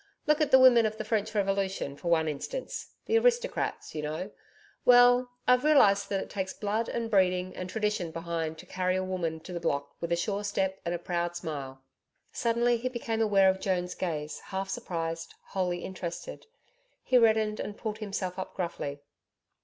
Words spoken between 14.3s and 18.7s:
half surprised, wholly interested.... He reddened and pulled himself up